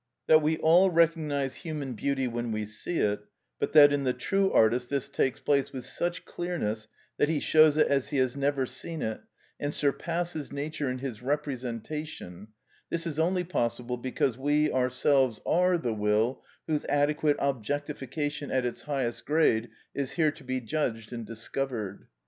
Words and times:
That 0.25 0.41
we 0.41 0.57
all 0.57 0.89
recognise 0.89 1.57
human 1.57 1.93
beauty 1.93 2.27
when 2.27 2.51
we 2.51 2.65
see 2.65 2.97
it, 2.97 3.23
but 3.59 3.73
that 3.73 3.93
in 3.93 4.03
the 4.03 4.13
true 4.13 4.51
artist 4.51 4.89
this 4.89 5.07
takes 5.07 5.39
place 5.39 5.71
with 5.71 5.85
such 5.85 6.25
clearness 6.25 6.87
that 7.17 7.29
he 7.29 7.39
shows 7.39 7.77
it 7.77 7.85
as 7.87 8.09
he 8.09 8.17
has 8.17 8.35
never 8.35 8.65
seen 8.65 9.03
it, 9.03 9.21
and 9.59 9.71
surpasses 9.71 10.51
nature 10.51 10.89
in 10.89 10.97
his 10.97 11.21
representation; 11.21 12.47
this 12.89 13.05
is 13.05 13.19
only 13.19 13.43
possible 13.43 13.95
because 13.95 14.39
we 14.39 14.71
ourselves 14.71 15.39
are 15.45 15.77
the 15.77 15.93
will 15.93 16.43
whose 16.65 16.83
adequate 16.85 17.37
objectification 17.37 18.49
at 18.49 18.65
its 18.65 18.81
highest 18.81 19.27
grade 19.27 19.69
is 19.93 20.13
here 20.13 20.31
to 20.31 20.43
be 20.43 20.59
judged 20.61 21.13
and 21.13 21.27
discovered. 21.27 22.07